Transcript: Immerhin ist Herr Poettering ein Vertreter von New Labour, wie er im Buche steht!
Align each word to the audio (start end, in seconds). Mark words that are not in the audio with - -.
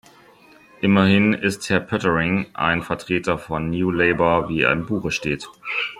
Immerhin 0.81 1.31
ist 1.33 1.69
Herr 1.69 1.79
Poettering 1.79 2.47
ein 2.55 2.81
Vertreter 2.81 3.37
von 3.37 3.69
New 3.69 3.91
Labour, 3.91 4.49
wie 4.49 4.61
er 4.61 4.71
im 4.71 4.87
Buche 4.87 5.11
steht! 5.11 5.47